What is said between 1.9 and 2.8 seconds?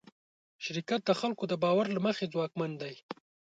له مخې ځواکمن